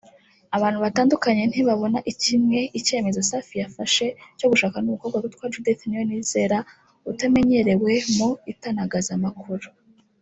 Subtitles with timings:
[0.57, 4.05] Abantu batandukanye ntibabona kimwe icyemezo Safi yafashe
[4.37, 6.57] cyo gushakana n’ umukobwa witwa Judith Niyonizera
[7.11, 9.67] utamenyerewe mu itanagazamakuru